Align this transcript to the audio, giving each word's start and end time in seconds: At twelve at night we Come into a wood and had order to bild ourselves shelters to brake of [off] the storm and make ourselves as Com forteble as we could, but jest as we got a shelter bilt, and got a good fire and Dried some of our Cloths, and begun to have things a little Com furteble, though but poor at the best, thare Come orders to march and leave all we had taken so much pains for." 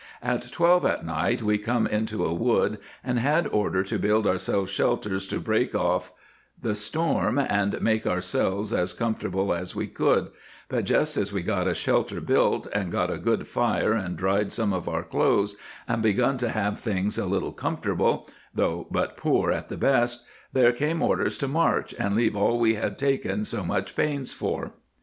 At 0.23 0.51
twelve 0.51 0.83
at 0.83 1.05
night 1.05 1.43
we 1.43 1.59
Come 1.59 1.85
into 1.85 2.25
a 2.25 2.33
wood 2.33 2.79
and 3.03 3.19
had 3.19 3.45
order 3.45 3.83
to 3.83 3.99
bild 3.99 4.25
ourselves 4.25 4.71
shelters 4.71 5.27
to 5.27 5.39
brake 5.39 5.75
of 5.75 5.79
[off] 5.79 6.11
the 6.59 6.73
storm 6.73 7.37
and 7.37 7.79
make 7.83 8.07
ourselves 8.07 8.73
as 8.73 8.93
Com 8.93 9.13
forteble 9.13 9.55
as 9.55 9.75
we 9.75 9.85
could, 9.85 10.29
but 10.69 10.85
jest 10.85 11.17
as 11.17 11.31
we 11.31 11.43
got 11.43 11.67
a 11.67 11.75
shelter 11.75 12.19
bilt, 12.19 12.65
and 12.73 12.91
got 12.91 13.11
a 13.11 13.19
good 13.19 13.45
fire 13.47 13.93
and 13.93 14.17
Dried 14.17 14.51
some 14.51 14.73
of 14.73 14.89
our 14.89 15.03
Cloths, 15.03 15.53
and 15.87 16.01
begun 16.01 16.37
to 16.37 16.49
have 16.49 16.79
things 16.79 17.19
a 17.19 17.27
little 17.27 17.53
Com 17.53 17.77
furteble, 17.77 18.27
though 18.55 18.87
but 18.89 19.17
poor 19.17 19.51
at 19.51 19.69
the 19.69 19.77
best, 19.77 20.25
thare 20.51 20.73
Come 20.73 21.03
orders 21.03 21.37
to 21.37 21.47
march 21.47 21.93
and 21.99 22.15
leave 22.15 22.35
all 22.35 22.57
we 22.59 22.73
had 22.73 22.97
taken 22.97 23.45
so 23.45 23.63
much 23.63 23.95
pains 23.95 24.33
for." 24.33 24.71